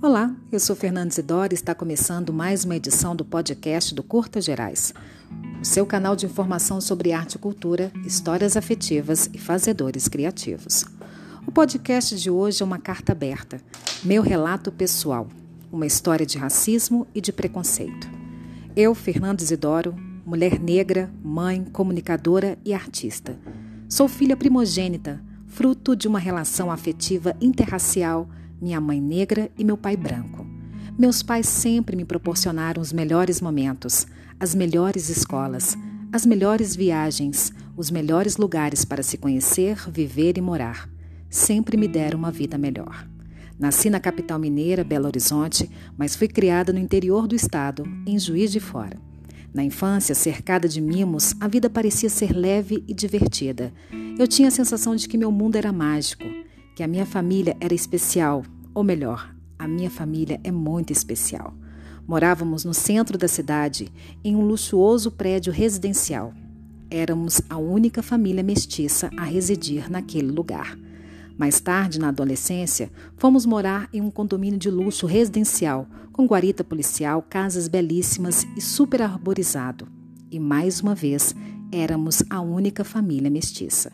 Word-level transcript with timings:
Olá, 0.00 0.32
eu 0.52 0.60
sou 0.60 0.76
Fernanda 0.76 1.08
Isidoro 1.08 1.52
e 1.52 1.56
está 1.56 1.74
começando 1.74 2.32
mais 2.32 2.64
uma 2.64 2.76
edição 2.76 3.16
do 3.16 3.24
podcast 3.24 3.92
do 3.92 4.00
Curta 4.00 4.40
Gerais, 4.40 4.94
o 5.60 5.64
seu 5.64 5.84
canal 5.84 6.14
de 6.14 6.24
informação 6.24 6.80
sobre 6.80 7.12
arte 7.12 7.34
e 7.34 7.38
cultura, 7.38 7.90
histórias 8.06 8.56
afetivas 8.56 9.28
e 9.34 9.38
fazedores 9.38 10.06
criativos. 10.06 10.84
O 11.44 11.50
podcast 11.50 12.16
de 12.16 12.30
hoje 12.30 12.62
é 12.62 12.64
uma 12.64 12.78
carta 12.78 13.10
aberta, 13.10 13.60
meu 14.04 14.22
relato 14.22 14.70
pessoal, 14.70 15.26
uma 15.72 15.84
história 15.84 16.24
de 16.24 16.38
racismo 16.38 17.04
e 17.12 17.20
de 17.20 17.32
preconceito. 17.32 18.08
Eu, 18.76 18.94
Fernanda 18.94 19.42
Isidoro, 19.42 19.96
mulher 20.24 20.60
negra, 20.60 21.10
mãe, 21.24 21.64
comunicadora 21.72 22.56
e 22.64 22.72
artista. 22.72 23.36
Sou 23.88 24.06
filha 24.06 24.36
primogênita, 24.36 25.20
fruto 25.48 25.96
de 25.96 26.06
uma 26.06 26.20
relação 26.20 26.70
afetiva 26.70 27.34
interracial 27.40 28.28
minha 28.60 28.80
mãe 28.80 29.00
negra 29.00 29.50
e 29.56 29.64
meu 29.64 29.76
pai 29.76 29.96
branco. 29.96 30.46
Meus 30.98 31.22
pais 31.22 31.46
sempre 31.46 31.96
me 31.96 32.04
proporcionaram 32.04 32.82
os 32.82 32.92
melhores 32.92 33.40
momentos, 33.40 34.06
as 34.38 34.54
melhores 34.54 35.08
escolas, 35.08 35.76
as 36.12 36.26
melhores 36.26 36.74
viagens, 36.74 37.52
os 37.76 37.90
melhores 37.90 38.36
lugares 38.36 38.84
para 38.84 39.02
se 39.02 39.16
conhecer, 39.16 39.78
viver 39.90 40.36
e 40.36 40.40
morar. 40.40 40.88
Sempre 41.30 41.76
me 41.76 41.86
deram 41.86 42.18
uma 42.18 42.32
vida 42.32 42.58
melhor. 42.58 43.06
Nasci 43.58 43.90
na 43.90 44.00
capital 44.00 44.38
mineira, 44.38 44.84
Belo 44.84 45.06
Horizonte, 45.06 45.70
mas 45.96 46.16
fui 46.16 46.28
criada 46.28 46.72
no 46.72 46.78
interior 46.78 47.26
do 47.26 47.34
estado, 47.34 47.84
em 48.06 48.18
Juiz 48.18 48.50
de 48.50 48.60
Fora. 48.60 48.96
Na 49.52 49.64
infância, 49.64 50.14
cercada 50.14 50.68
de 50.68 50.80
mimos, 50.80 51.34
a 51.40 51.48
vida 51.48 51.68
parecia 51.70 52.08
ser 52.08 52.32
leve 52.32 52.84
e 52.86 52.94
divertida. 52.94 53.72
Eu 54.18 54.26
tinha 54.26 54.48
a 54.48 54.52
sensação 54.52 54.94
de 54.94 55.08
que 55.08 55.18
meu 55.18 55.32
mundo 55.32 55.56
era 55.56 55.72
mágico 55.72 56.24
que 56.78 56.82
a 56.84 56.86
minha 56.86 57.04
família 57.04 57.56
era 57.60 57.74
especial, 57.74 58.44
ou 58.78 58.84
melhor, 58.84 59.34
a 59.58 59.66
minha 59.66 59.90
família 59.90 60.38
é 60.44 60.52
muito 60.52 60.92
especial. 60.92 61.52
Morávamos 62.06 62.64
no 62.64 62.72
centro 62.72 63.18
da 63.18 63.26
cidade, 63.26 63.88
em 64.22 64.36
um 64.36 64.42
luxuoso 64.42 65.10
prédio 65.10 65.52
residencial. 65.52 66.32
Éramos 66.88 67.42
a 67.50 67.56
única 67.56 68.04
família 68.04 68.40
mestiça 68.40 69.10
a 69.16 69.24
residir 69.24 69.90
naquele 69.90 70.30
lugar. 70.30 70.78
Mais 71.36 71.58
tarde, 71.58 71.98
na 71.98 72.10
adolescência, 72.10 72.88
fomos 73.16 73.44
morar 73.44 73.88
em 73.92 74.00
um 74.00 74.12
condomínio 74.12 74.60
de 74.60 74.70
luxo 74.70 75.06
residencial, 75.06 75.88
com 76.12 76.24
guarita 76.24 76.62
policial, 76.62 77.20
casas 77.28 77.66
belíssimas 77.66 78.46
e 78.56 78.60
super 78.60 79.02
arborizado. 79.02 79.88
E 80.30 80.38
mais 80.38 80.80
uma 80.80 80.94
vez, 80.94 81.34
éramos 81.72 82.22
a 82.30 82.40
única 82.40 82.84
família 82.84 83.28
mestiça. 83.28 83.90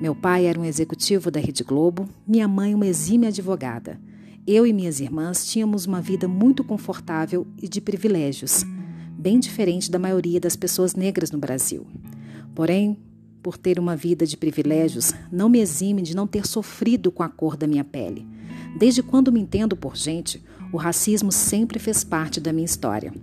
Meu 0.00 0.12
pai 0.12 0.46
era 0.46 0.58
um 0.58 0.64
executivo 0.64 1.30
da 1.30 1.38
Rede 1.38 1.62
Globo, 1.62 2.08
minha 2.26 2.48
mãe 2.48 2.74
uma 2.74 2.88
exímia 2.88 3.28
advogada. 3.28 3.96
Eu 4.46 4.66
e 4.66 4.74
minhas 4.74 5.00
irmãs 5.00 5.46
tínhamos 5.46 5.86
uma 5.86 6.02
vida 6.02 6.28
muito 6.28 6.62
confortável 6.62 7.46
e 7.62 7.66
de 7.66 7.80
privilégios, 7.80 8.62
bem 9.18 9.40
diferente 9.40 9.90
da 9.90 9.98
maioria 9.98 10.38
das 10.38 10.54
pessoas 10.54 10.94
negras 10.94 11.30
no 11.30 11.38
Brasil. 11.38 11.86
Porém, 12.54 12.98
por 13.42 13.56
ter 13.56 13.78
uma 13.78 13.96
vida 13.96 14.26
de 14.26 14.36
privilégios, 14.36 15.14
não 15.32 15.48
me 15.48 15.60
exime 15.60 16.02
de 16.02 16.14
não 16.14 16.26
ter 16.26 16.46
sofrido 16.46 17.10
com 17.10 17.22
a 17.22 17.28
cor 17.28 17.56
da 17.56 17.66
minha 17.66 17.84
pele. 17.84 18.26
Desde 18.78 19.02
quando 19.02 19.32
me 19.32 19.40
entendo 19.40 19.74
por 19.74 19.96
gente, 19.96 20.44
o 20.70 20.76
racismo 20.76 21.32
sempre 21.32 21.78
fez 21.78 22.04
parte 22.04 22.38
da 22.38 22.52
minha 22.52 22.66
história. 22.66 23.14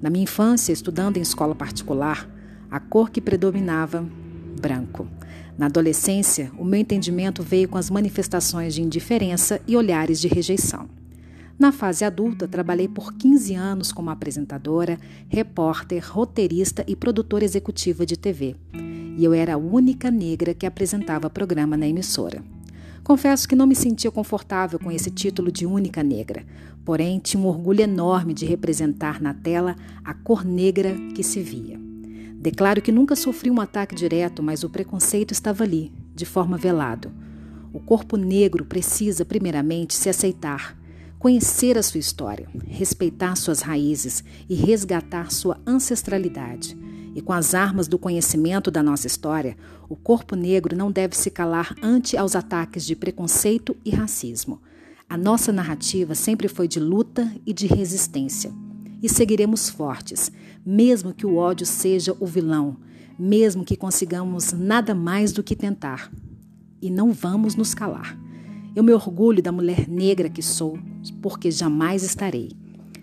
Na 0.00 0.08
minha 0.08 0.22
infância, 0.22 0.72
estudando 0.72 1.16
em 1.16 1.22
escola 1.22 1.56
particular, 1.56 2.30
a 2.70 2.78
cor 2.78 3.10
que 3.10 3.20
predominava, 3.20 4.08
branco. 4.58 5.08
Na 5.56 5.66
adolescência, 5.66 6.52
o 6.58 6.64
meu 6.64 6.78
entendimento 6.80 7.42
veio 7.42 7.68
com 7.68 7.78
as 7.78 7.90
manifestações 7.90 8.74
de 8.74 8.82
indiferença 8.82 9.60
e 9.66 9.76
olhares 9.76 10.20
de 10.20 10.28
rejeição. 10.28 10.88
Na 11.58 11.72
fase 11.72 12.04
adulta, 12.04 12.46
trabalhei 12.46 12.86
por 12.86 13.12
15 13.14 13.54
anos 13.54 13.90
como 13.90 14.10
apresentadora, 14.10 14.96
repórter, 15.28 16.04
roteirista 16.08 16.84
e 16.86 16.94
produtora 16.94 17.44
executiva 17.44 18.06
de 18.06 18.16
TV. 18.16 18.54
E 19.16 19.24
eu 19.24 19.34
era 19.34 19.54
a 19.54 19.58
única 19.58 20.08
negra 20.08 20.54
que 20.54 20.64
apresentava 20.64 21.28
programa 21.28 21.76
na 21.76 21.88
emissora. 21.88 22.44
Confesso 23.02 23.48
que 23.48 23.56
não 23.56 23.66
me 23.66 23.74
sentia 23.74 24.12
confortável 24.12 24.78
com 24.78 24.92
esse 24.92 25.10
título 25.10 25.50
de 25.50 25.66
única 25.66 26.02
negra, 26.02 26.44
porém 26.84 27.18
tinha 27.18 27.42
um 27.42 27.46
orgulho 27.46 27.80
enorme 27.80 28.32
de 28.32 28.46
representar 28.46 29.20
na 29.20 29.34
tela 29.34 29.74
a 30.04 30.14
cor 30.14 30.44
negra 30.44 30.94
que 31.14 31.24
se 31.24 31.40
via. 31.40 31.87
Declaro 32.40 32.80
que 32.80 32.92
nunca 32.92 33.16
sofri 33.16 33.50
um 33.50 33.60
ataque 33.60 33.96
direto, 33.96 34.44
mas 34.44 34.62
o 34.62 34.70
preconceito 34.70 35.32
estava 35.32 35.64
ali, 35.64 35.92
de 36.14 36.24
forma 36.24 36.56
velado. 36.56 37.10
O 37.72 37.80
corpo 37.80 38.16
negro 38.16 38.64
precisa, 38.64 39.24
primeiramente, 39.24 39.92
se 39.92 40.08
aceitar, 40.08 40.78
conhecer 41.18 41.76
a 41.76 41.82
sua 41.82 41.98
história, 41.98 42.48
respeitar 42.68 43.34
suas 43.34 43.60
raízes 43.60 44.22
e 44.48 44.54
resgatar 44.54 45.32
sua 45.32 45.60
ancestralidade. 45.66 46.78
E 47.12 47.20
com 47.20 47.32
as 47.32 47.54
armas 47.54 47.88
do 47.88 47.98
conhecimento 47.98 48.70
da 48.70 48.84
nossa 48.84 49.08
história, 49.08 49.56
o 49.88 49.96
corpo 49.96 50.36
negro 50.36 50.76
não 50.76 50.92
deve 50.92 51.16
se 51.16 51.32
calar 51.32 51.74
ante 51.82 52.16
aos 52.16 52.36
ataques 52.36 52.86
de 52.86 52.94
preconceito 52.94 53.76
e 53.84 53.90
racismo. 53.90 54.62
A 55.08 55.16
nossa 55.16 55.52
narrativa 55.52 56.14
sempre 56.14 56.46
foi 56.46 56.68
de 56.68 56.78
luta 56.78 57.34
e 57.44 57.52
de 57.52 57.66
resistência 57.66 58.52
e 59.02 59.08
seguiremos 59.08 59.68
fortes, 59.68 60.30
mesmo 60.64 61.14
que 61.14 61.26
o 61.26 61.36
ódio 61.36 61.66
seja 61.66 62.16
o 62.18 62.26
vilão, 62.26 62.76
mesmo 63.18 63.64
que 63.64 63.76
consigamos 63.76 64.52
nada 64.52 64.94
mais 64.94 65.32
do 65.32 65.42
que 65.42 65.56
tentar. 65.56 66.10
E 66.80 66.90
não 66.90 67.12
vamos 67.12 67.54
nos 67.54 67.74
calar. 67.74 68.18
Eu 68.74 68.84
me 68.84 68.92
orgulho 68.92 69.42
da 69.42 69.50
mulher 69.50 69.88
negra 69.88 70.28
que 70.28 70.42
sou, 70.42 70.78
porque 71.20 71.50
jamais 71.50 72.02
estarei. 72.02 72.52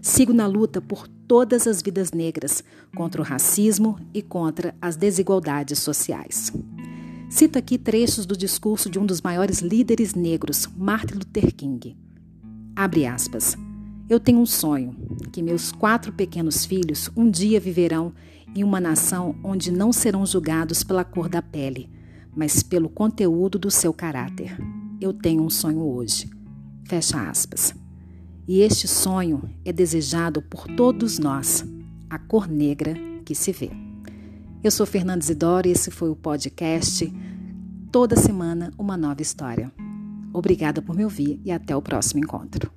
Sigo 0.00 0.32
na 0.32 0.46
luta 0.46 0.80
por 0.80 1.08
todas 1.08 1.66
as 1.66 1.82
vidas 1.82 2.12
negras, 2.12 2.62
contra 2.94 3.20
o 3.20 3.24
racismo 3.24 3.98
e 4.14 4.22
contra 4.22 4.74
as 4.80 4.94
desigualdades 4.94 5.80
sociais. 5.80 6.52
Cito 7.28 7.58
aqui 7.58 7.76
trechos 7.76 8.24
do 8.24 8.36
discurso 8.36 8.88
de 8.88 8.98
um 8.98 9.06
dos 9.06 9.20
maiores 9.20 9.58
líderes 9.60 10.14
negros, 10.14 10.68
Martin 10.76 11.14
Luther 11.14 11.52
King. 11.52 11.96
Abre 12.76 13.06
aspas. 13.06 13.56
Eu 14.08 14.20
tenho 14.20 14.38
um 14.38 14.46
sonho: 14.46 14.94
que 15.32 15.42
meus 15.42 15.72
quatro 15.72 16.12
pequenos 16.12 16.64
filhos 16.64 17.10
um 17.16 17.30
dia 17.30 17.58
viverão 17.58 18.12
em 18.54 18.62
uma 18.62 18.80
nação 18.80 19.36
onde 19.42 19.70
não 19.70 19.92
serão 19.92 20.24
julgados 20.24 20.82
pela 20.82 21.04
cor 21.04 21.28
da 21.28 21.42
pele, 21.42 21.90
mas 22.34 22.62
pelo 22.62 22.88
conteúdo 22.88 23.58
do 23.58 23.70
seu 23.70 23.92
caráter. 23.92 24.56
Eu 25.00 25.12
tenho 25.12 25.42
um 25.42 25.50
sonho 25.50 25.82
hoje. 25.82 26.30
Fecha 26.84 27.28
aspas. 27.28 27.74
E 28.48 28.60
este 28.60 28.86
sonho 28.86 29.42
é 29.64 29.72
desejado 29.72 30.40
por 30.40 30.66
todos 30.68 31.18
nós, 31.18 31.64
a 32.08 32.18
cor 32.18 32.48
negra 32.48 32.94
que 33.24 33.34
se 33.34 33.50
vê. 33.50 33.70
Eu 34.62 34.70
sou 34.70 34.86
Fernanda 34.86 35.22
Isidoro 35.22 35.66
e 35.68 35.72
esse 35.72 35.90
foi 35.90 36.08
o 36.08 36.16
podcast 36.16 37.12
Toda 37.90 38.14
semana 38.14 38.72
uma 38.78 38.96
nova 38.96 39.22
história. 39.22 39.72
Obrigada 40.32 40.82
por 40.82 40.94
me 40.94 41.02
ouvir 41.02 41.40
e 41.44 41.50
até 41.50 41.74
o 41.74 41.80
próximo 41.80 42.20
encontro. 42.22 42.70